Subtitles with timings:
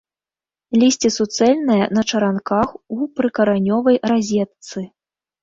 [0.83, 4.79] Лісце суцэльнае, на чаранках, у прыкаранёвай разетцы.